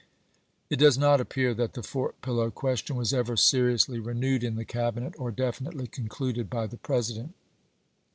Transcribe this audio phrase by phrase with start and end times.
[0.71, 4.65] It does not appear that the Fort Pillow question was ever seriously renewed in the
[4.65, 7.35] Cabinet or defiuitely con cluded by the President.